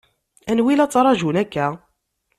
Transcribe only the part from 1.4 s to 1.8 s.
akka?